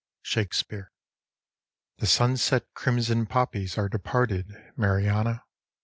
[0.23, 0.91] _"Shakespeare.
[1.99, 5.43] The sunset crimson poppies are departed, Mariana!